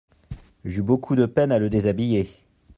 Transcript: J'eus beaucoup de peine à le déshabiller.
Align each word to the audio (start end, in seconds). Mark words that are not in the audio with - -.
J'eus 0.65 0.81
beaucoup 0.81 1.15
de 1.15 1.27
peine 1.27 1.51
à 1.51 1.59
le 1.59 1.69
déshabiller. 1.69 2.27